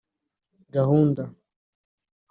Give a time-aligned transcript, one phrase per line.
[0.73, 1.23] ‘Gahunda’